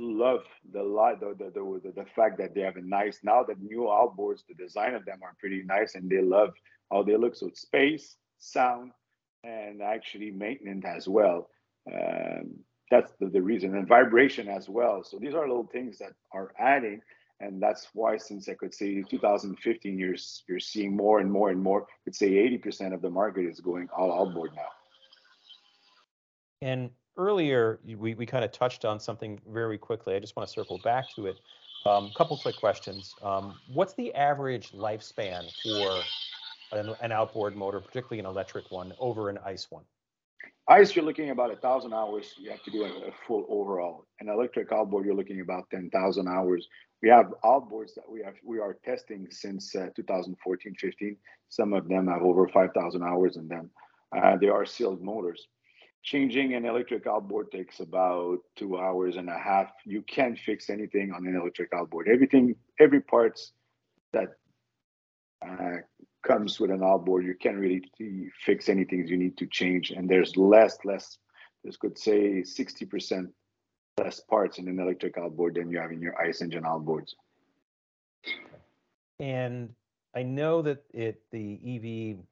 [0.00, 3.56] love the light the, the, the, the fact that they have a nice now the
[3.60, 6.54] new outboards the design of them are pretty nice and they love
[6.90, 7.34] how they look.
[7.34, 8.92] So space sound
[9.44, 11.50] and actually maintenance as well.
[11.92, 12.58] Um,
[12.90, 15.02] that's the, the reason and vibration as well.
[15.04, 17.00] So these are little things that are adding
[17.40, 20.16] and that's why since i could say 2015 you're
[20.48, 23.88] you're seeing more and more and more could say 80% of the market is going
[23.96, 24.62] all outboard now.
[26.60, 30.14] And earlier we, we kind of touched on something very quickly.
[30.14, 31.40] I just want to circle back to it.
[31.84, 33.14] A um, couple quick questions.
[33.22, 36.00] Um, what's the average lifespan for
[36.76, 39.84] an, an, outboard motor, particularly an electric one, over an ice one?
[40.68, 42.34] Ice, you're looking about a thousand hours.
[42.38, 44.06] You have to do a, a full overhaul.
[44.20, 46.68] An electric outboard, you're looking about ten thousand hours.
[47.00, 51.16] We have outboards that we have we are testing since uh, 2014, 15.
[51.48, 53.70] Some of them have over 5,000 hours in them.
[54.14, 55.46] Uh, they are sealed motors
[56.02, 59.70] changing an electric outboard takes about two hours and a half.
[59.84, 62.08] You can't fix anything on an electric outboard.
[62.08, 63.52] Everything, every parts
[64.12, 64.28] that
[65.46, 65.76] uh,
[66.26, 67.82] comes with an outboard, you can't really
[68.44, 69.90] fix anything you need to change.
[69.90, 71.18] And there's less, less,
[71.64, 73.28] this could say 60%
[73.98, 77.14] less parts in an electric outboard than you have in your ice engine outboards.
[79.20, 79.70] And
[80.14, 82.24] I know that it the EV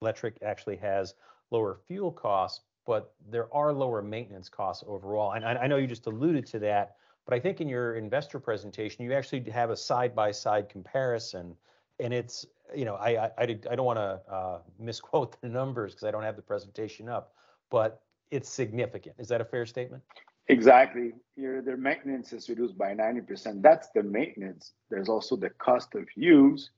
[0.00, 1.14] electric actually has
[1.50, 5.32] lower fuel costs, but there are lower maintenance costs overall.
[5.32, 8.38] And I, I know you just alluded to that, but I think in your investor
[8.40, 11.54] presentation, you actually have a side-by-side comparison,
[11.98, 16.08] and it's, you know, I I, I, don't want to uh, misquote the numbers because
[16.08, 17.34] I don't have the presentation up,
[17.70, 19.16] but it's significant.
[19.18, 20.02] Is that a fair statement?
[20.48, 21.12] Exactly.
[21.36, 23.62] Your their maintenance is reduced by 90%.
[23.62, 24.72] That's the maintenance.
[24.90, 26.70] There's also the cost of use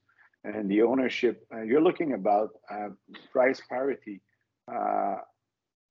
[0.45, 1.47] and the ownership.
[1.55, 2.88] Uh, you're looking about uh,
[3.33, 4.21] price parity.
[4.71, 5.17] Uh,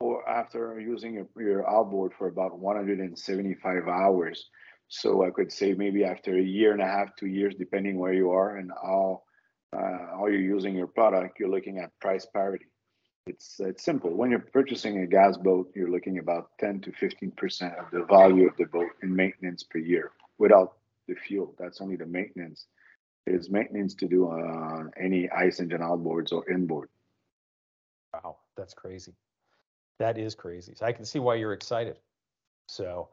[0.01, 4.49] or after using your, your outboard for about 175 hours.
[4.87, 8.13] So I could say maybe after a year and a half, two years, depending where
[8.13, 9.21] you are and how
[9.73, 12.65] uh, how you're using your product, you're looking at price parity.
[13.25, 14.11] It's it's simple.
[14.13, 18.03] When you're purchasing a gas boat, you're looking about 10 to 15 percent of the
[18.03, 20.73] value of the boat in maintenance per year, without
[21.07, 21.55] the fuel.
[21.57, 22.65] That's only the maintenance.
[23.25, 26.89] There's maintenance to do on any ice engine outboards or inboard.
[28.13, 29.13] Wow, that's crazy.
[29.99, 30.73] That is crazy.
[30.75, 31.97] So I can see why you're excited.
[32.67, 33.10] So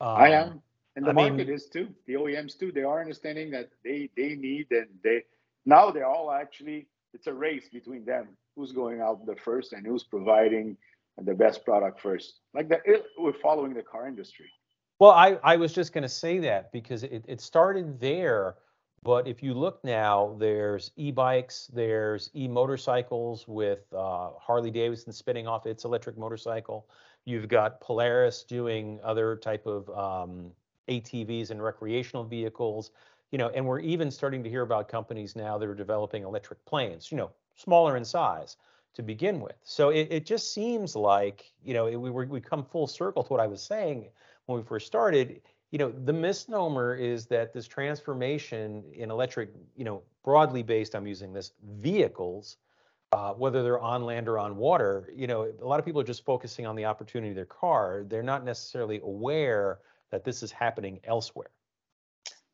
[0.00, 0.62] um, I am,
[0.96, 1.88] and the I market mean, is too.
[2.06, 2.72] The OEMs too.
[2.72, 5.24] They are understanding that they they need and they
[5.66, 8.28] now they're all actually it's a race between them.
[8.56, 10.76] Who's going out the first and who's providing
[11.20, 12.40] the best product first?
[12.52, 12.82] Like that,
[13.18, 14.46] we're following the car industry.
[15.00, 18.56] Well, I I was just going to say that because it it started there
[19.04, 25.66] but if you look now, there's e-bikes, there's e-motorcycles with uh, Harley Davidson spinning off
[25.66, 26.88] its electric motorcycle.
[27.26, 30.50] You've got Polaris doing other type of um,
[30.88, 32.92] ATVs and recreational vehicles,
[33.30, 36.64] you know, and we're even starting to hear about companies now that are developing electric
[36.64, 38.56] planes, you know, smaller in size
[38.94, 39.56] to begin with.
[39.64, 43.28] So it, it just seems like, you know, it, we we come full circle to
[43.28, 44.08] what I was saying
[44.46, 45.42] when we first started.
[45.74, 51.04] You know, the misnomer is that this transformation in electric, you know, broadly based, I'm
[51.04, 52.58] using this vehicles,
[53.10, 56.04] uh, whether they're on land or on water, you know, a lot of people are
[56.04, 58.04] just focusing on the opportunity of their car.
[58.06, 59.80] They're not necessarily aware
[60.12, 61.50] that this is happening elsewhere.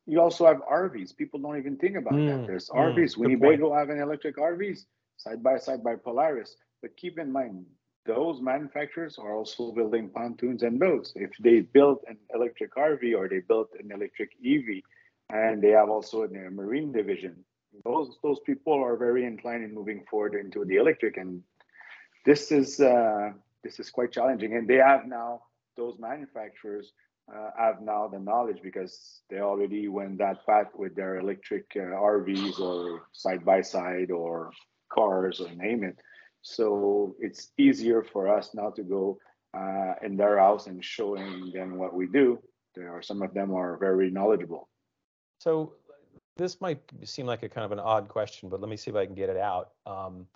[0.06, 1.14] You also have RVs.
[1.14, 2.46] People don't even think about mm, that.
[2.46, 3.18] There's mm, RVs.
[3.18, 4.86] Winnebago have an electric RVs
[5.18, 6.56] side by side by Polaris.
[6.80, 7.66] But keep in mind,
[8.14, 11.12] those manufacturers are also building pontoons and boats.
[11.14, 14.82] If they build an electric RV or they build an electric EV,
[15.32, 17.44] and they have also a marine division,
[17.84, 21.42] those those people are very inclined in moving forward into the electric, and
[22.26, 23.30] this is uh,
[23.62, 24.56] this is quite challenging.
[24.56, 25.42] And they have now
[25.76, 26.92] those manufacturers
[27.32, 31.94] uh, have now the knowledge because they already went that path with their electric uh,
[32.16, 34.50] RVs or side by side or
[34.92, 35.96] cars or name it.
[36.42, 39.18] So it's easier for us now to go
[39.54, 42.38] uh, in their house and showing them what we do.
[42.74, 44.68] There are some of them are very knowledgeable.
[45.38, 45.74] So
[46.36, 48.96] this might seem like a kind of an odd question, but let me see if
[48.96, 49.70] I can get it out.
[49.86, 50.26] Um,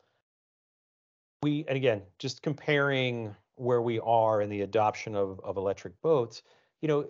[1.42, 6.42] we and again, just comparing where we are in the adoption of, of electric boats,
[6.82, 7.06] you know,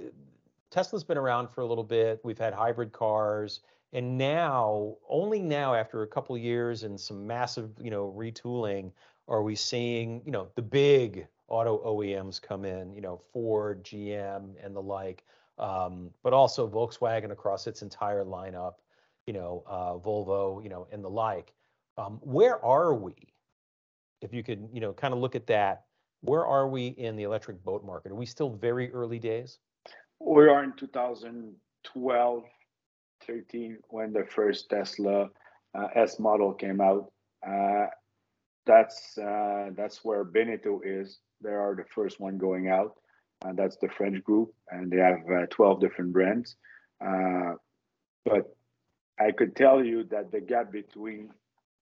[0.71, 2.21] Tesla's been around for a little bit.
[2.23, 3.61] We've had hybrid cars,
[3.95, 8.93] and now, only now, after a couple years and some massive, you know, retooling,
[9.29, 14.53] are we seeing, you know, the big auto OEMs come in, you know, Ford, GM,
[14.63, 15.25] and the like,
[15.59, 18.75] um, but also Volkswagen across its entire lineup,
[19.27, 21.55] you know, uh, Volvo, you know, and the like.
[21.97, 23.15] Um, where are we?
[24.21, 25.85] If you could, you know, kind of look at that
[26.25, 28.11] where are we in the electric boat market?
[28.11, 29.59] Are we still very early days?
[30.21, 32.45] We are in 2012,
[33.27, 35.29] 13 when the first Tesla
[35.75, 37.11] uh, S model came out.
[37.47, 37.87] Uh,
[38.67, 41.19] that's uh, that's where Beneteau is.
[41.43, 42.97] They are the first one going out.
[43.45, 46.57] and that's the French group, and they have uh, 12 different brands.
[47.05, 47.55] Uh,
[48.25, 48.57] but
[49.19, 51.31] I could tell you that the gap between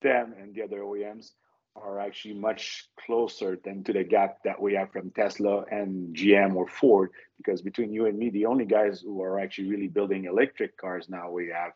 [0.02, 1.32] them and the other OEMs
[1.76, 6.54] are actually much closer than to the gap that we have from Tesla and GM
[6.54, 7.10] or Ford.
[7.38, 11.08] Because between you and me, the only guys who are actually really building electric cars
[11.08, 11.72] now, we have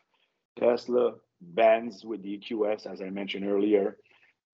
[0.57, 3.97] Tesla, Benz with the EQS, as I mentioned earlier.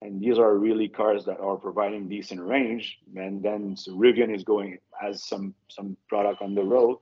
[0.02, 2.98] And these are really cars that are providing decent range.
[3.16, 6.98] And then so Rivian is going as some some product on the road.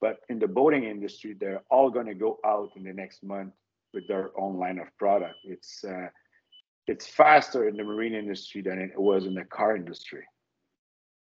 [0.00, 3.54] But in the boating industry, they're all going to go out in the next month
[3.92, 5.36] with their own line of product.
[5.44, 6.08] It's uh,
[6.86, 10.24] it's faster in the marine industry than it was in the car industry.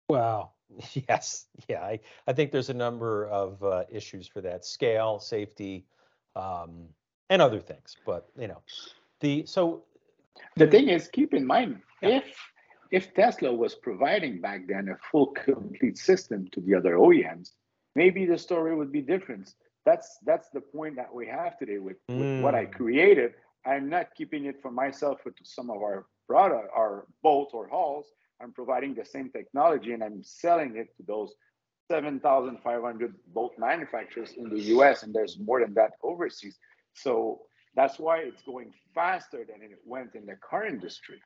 [0.08, 0.50] Wow.
[1.08, 1.46] Yes.
[1.68, 1.80] Yeah.
[1.80, 5.86] I, I think there's a number of uh, issues for that scale, safety,
[6.34, 6.88] um,
[7.30, 7.96] and other things.
[8.04, 8.62] But, you know,
[9.20, 9.84] the so
[10.56, 12.18] the thing is, keep in mind, yeah.
[12.18, 12.24] if
[12.90, 17.52] if Tesla was providing back then a full complete system to the other OEMs,
[17.94, 19.54] maybe the story would be different.
[19.84, 22.42] That's that's the point that we have today with, with mm.
[22.42, 22.72] what I mm.
[22.72, 23.34] created.
[23.66, 27.68] I'm not keeping it for myself or to some of our product, our boats or
[27.68, 28.06] hulls.
[28.40, 31.34] I'm providing the same technology and I'm selling it to those
[31.90, 36.58] 7,500 boat manufacturers in the US, and there's more than that overseas.
[36.94, 37.42] So
[37.74, 41.20] that's why it's going faster than it went in the car industry.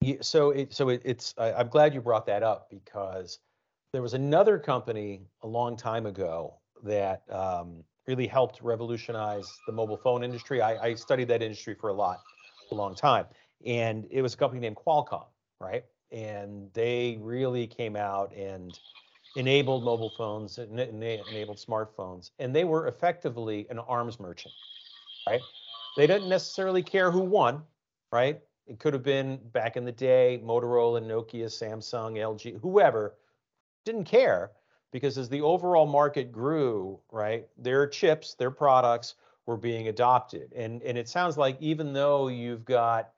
[0.00, 3.38] Yeah, so it, so it, it's I, I'm glad you brought that up because
[3.92, 6.54] there was another company a long time ago
[6.84, 10.60] that um, really helped revolutionize the mobile phone industry.
[10.60, 12.22] I, I studied that industry for a lot,
[12.70, 13.26] a long time,
[13.64, 15.26] and it was a company named Qualcomm,
[15.60, 15.84] right?
[16.12, 18.78] And they really came out and
[19.34, 24.54] enabled mobile phones and enabled smartphones, and they were effectively an arms merchant,
[25.28, 25.42] right?
[25.96, 27.62] They didn't necessarily care who won,
[28.12, 28.40] right?
[28.66, 33.14] It could have been back in the day Motorola, Nokia, Samsung, LG, whoever
[33.84, 34.50] didn't care
[34.92, 39.14] because as the overall market grew, right, their chips, their products
[39.46, 40.52] were being adopted.
[40.54, 43.10] And and it sounds like even though you've got,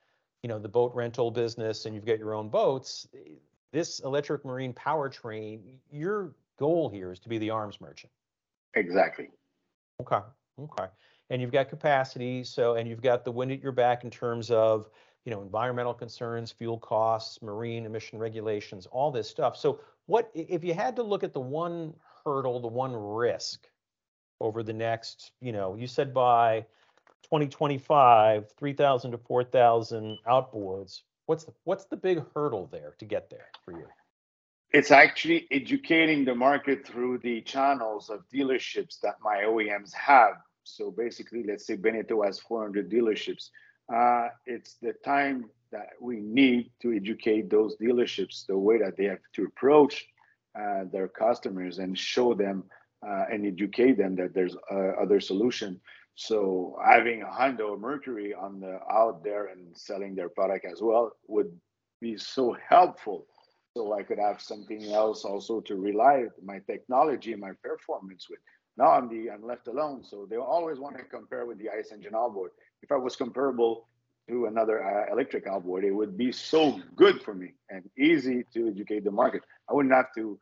[0.42, 3.08] you know, the boat rental business and you've got your own boats,
[3.72, 5.60] this electric marine powertrain,
[5.90, 8.12] your goal here is to be the arms merchant.
[8.74, 9.30] Exactly.
[10.00, 10.20] Okay.
[10.60, 10.86] Okay.
[11.30, 14.50] And you've got capacity, so and you've got the wind at your back in terms
[14.50, 14.88] of
[15.24, 19.56] you know environmental concerns, fuel costs, marine emission regulations, all this stuff.
[19.56, 21.94] So what if you had to look at the one
[22.24, 23.68] hurdle, the one risk
[24.40, 26.62] over the next, you know, you said by
[27.24, 31.02] 2025, 3,000 to 4,000 outboards.
[31.26, 33.86] What's the what's the big hurdle there to get there for you?
[34.72, 40.34] it's actually educating the market through the channels of dealerships that my OEMs have.
[40.64, 43.48] So basically, let's say Beneteau has 400 dealerships.
[43.92, 49.04] Uh, it's the time that we need to educate those dealerships the way that they
[49.04, 50.06] have to approach
[50.58, 52.64] uh, their customers and show them
[53.06, 55.80] uh, and educate them that there's uh, other solution.
[56.14, 60.82] So having a Honda or Mercury on the out there and selling their product as
[60.82, 61.52] well would
[62.00, 63.26] be so helpful.
[63.76, 68.40] So I could have something else also to rely my technology and my performance with.
[68.76, 71.92] Now I'm the I'm left alone, so they always want to compare with the ICE
[71.92, 72.50] engine outboard.
[72.82, 73.86] If I was comparable
[74.28, 78.68] to another uh, electric outboard, it would be so good for me and easy to
[78.68, 79.42] educate the market.
[79.68, 80.38] I wouldn't have to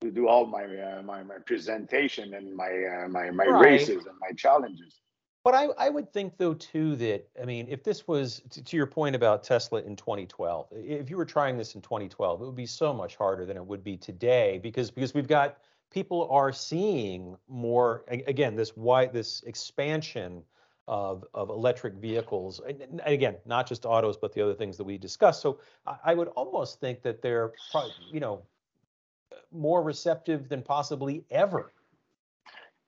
[0.00, 3.64] to do all my uh, my, my presentation and my uh, my my right.
[3.64, 5.00] races and my challenges.
[5.44, 8.76] But I, I would think though too that I mean if this was to, to,
[8.76, 12.54] your point about Tesla in 2012, if you were trying this in 2012, it would
[12.54, 15.58] be so much harder than it would be today because because we've got
[15.90, 20.42] people are seeing more again this why this expansion
[20.88, 24.96] of of electric vehicles and again not just autos but the other things that we
[24.96, 25.42] discussed.
[25.42, 28.42] So I, I would almost think that they're probably, you know
[29.52, 31.72] more receptive than possibly ever.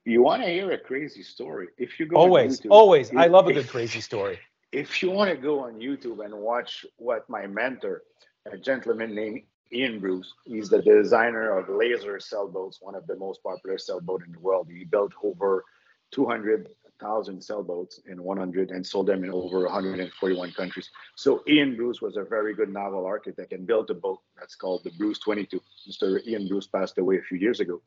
[0.04, 1.68] You want to hear a crazy story?
[1.76, 4.38] If you go always, YouTube, always, if, I love a good crazy story.
[4.72, 8.02] If you want to go on YouTube and watch what my mentor,
[8.50, 9.42] a gentleman named
[9.72, 14.32] Ian Bruce, he's the designer of laser sailboats, one of the most popular sailboat in
[14.32, 14.68] the world.
[14.70, 15.64] He built over
[16.12, 16.68] 200
[17.00, 20.90] thousand sailboats in 100 and sold them in over 141 countries.
[21.16, 24.84] So Ian Bruce was a very good naval architect and built a boat that's called
[24.84, 25.60] the Bruce 22.
[25.88, 26.26] Mr.
[26.26, 27.80] Ian Bruce passed away a few years ago.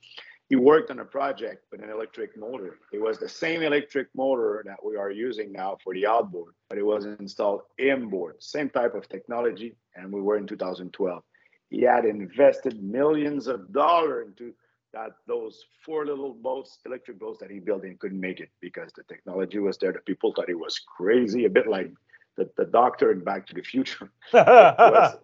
[0.50, 2.78] He worked on a project with an electric motor.
[2.92, 6.78] It was the same electric motor that we are using now for the outboard, but
[6.78, 11.24] it was installed inboard, same type of technology, and we were in 2012.
[11.70, 14.54] He had invested millions of dollars into
[14.94, 18.92] that those four little boats, electric boats that he built, and couldn't make it because
[18.96, 19.92] the technology was there.
[19.92, 21.92] The people thought he was crazy, a bit like
[22.38, 24.12] the, the doctor in Back to the Future.
[24.34, 25.18] was,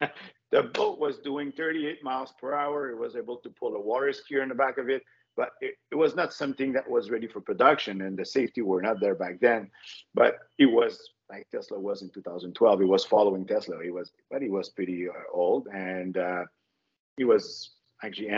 [0.50, 2.90] the boat was doing 38 miles per hour.
[2.90, 5.02] It was able to pull a water skier in the back of it,
[5.36, 8.82] but it, it was not something that was ready for production, and the safety were
[8.82, 9.70] not there back then.
[10.14, 12.80] But it was like Tesla was in 2012.
[12.80, 13.82] He was following Tesla.
[13.82, 16.44] He was, but he was pretty uh, old, and uh,
[17.16, 17.72] he was
[18.02, 18.30] actually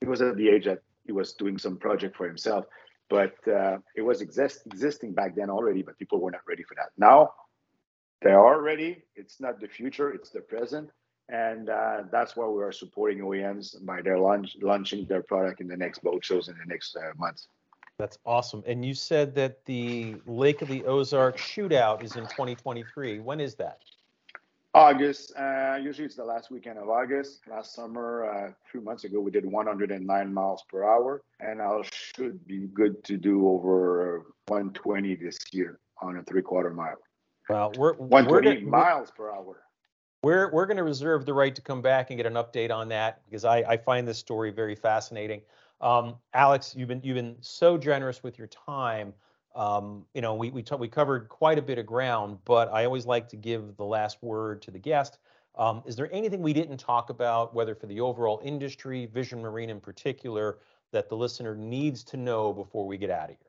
[0.00, 2.64] he was at the age that he was doing some project for himself
[3.10, 6.74] but uh, it was exist, existing back then already but people were not ready for
[6.74, 7.30] that now
[8.22, 10.90] they are ready it's not the future it's the present
[11.28, 15.68] and uh, that's why we are supporting OEMs by their launch launching their product in
[15.68, 17.48] the next boat shows in the next uh, months.
[17.98, 18.62] That's awesome.
[18.66, 23.18] And you said that the Lake of the Ozarks shootout is in 2023.
[23.18, 23.80] When is that?
[24.74, 25.32] August.
[25.36, 27.40] Uh, usually it's the last weekend of August.
[27.48, 31.80] Last summer, uh, a few months ago, we did 109 miles per hour, and I
[31.92, 36.98] should be good to do over 120 this year on a three quarter mile.
[37.48, 39.62] Wow, we're 120 we're, miles per hour.
[40.22, 42.88] We're we're going to reserve the right to come back and get an update on
[42.88, 45.40] that because I, I find this story very fascinating.
[45.80, 49.14] Um, Alex, you've been you've been so generous with your time.
[49.54, 52.84] Um, you know, we we, t- we covered quite a bit of ground, but I
[52.84, 55.18] always like to give the last word to the guest.
[55.56, 59.70] Um, is there anything we didn't talk about, whether for the overall industry, Vision Marine
[59.70, 60.58] in particular,
[60.92, 63.48] that the listener needs to know before we get out of here?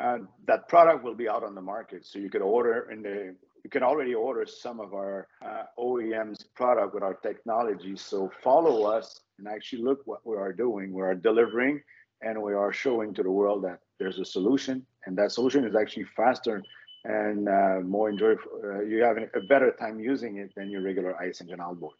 [0.00, 3.34] Uh, that product will be out on the market, so you could order in the.
[3.64, 7.94] You can already order some of our uh, OEM's product with our technology.
[7.94, 10.92] So follow us and actually look what we are doing.
[10.92, 11.80] We are delivering
[12.22, 15.74] and we are showing to the world that there's a solution, and that solution is
[15.74, 16.62] actually faster
[17.04, 18.42] and uh, more enjoyable.
[18.62, 21.94] Uh, you have a better time using it than your regular ice engine outboard.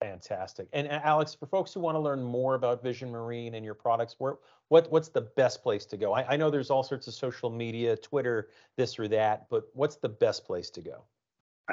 [0.00, 0.68] Fantastic.
[0.72, 3.74] And, and Alex, for folks who want to learn more about Vision Marine and your
[3.74, 4.34] products, where
[4.68, 6.12] what what's the best place to go?
[6.12, 9.96] I, I know there's all sorts of social media, Twitter, this or that, but what's
[9.96, 11.04] the best place to go?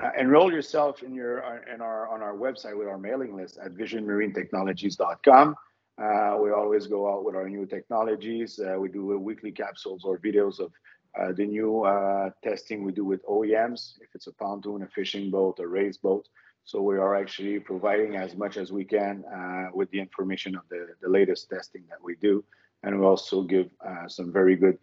[0.01, 3.57] Uh, enroll yourself in your uh, in our on our website with our mailing list
[3.57, 5.55] at visionmarinetechnologies.com.
[6.01, 8.59] Uh, we always go out with our new technologies.
[8.59, 10.71] Uh, we do weekly capsules or videos of
[11.19, 15.29] uh, the new uh, testing we do with OEMs, if it's a pontoon, a fishing
[15.29, 16.27] boat, a race boat.
[16.65, 20.63] So we are actually providing as much as we can uh, with the information of
[20.69, 22.43] the, the latest testing that we do.
[22.81, 24.79] And we also give uh, some very good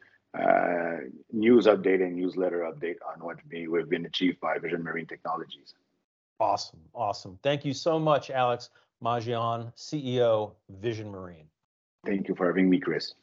[1.32, 5.74] news update and newsletter update on what we've been achieved by Vision Marine Technologies.
[6.38, 6.78] Awesome.
[6.94, 7.38] Awesome.
[7.42, 8.70] Thank you so much, Alex.
[9.02, 11.46] Mongeon, CEO, Vision Marine.
[12.04, 13.14] Thank you for having me, Chris.